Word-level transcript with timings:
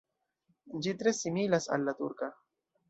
Ĝi 0.85 0.95
tre 1.03 1.15
similas 1.19 1.71
al 1.77 1.89
la 1.91 1.97
turka. 2.03 2.33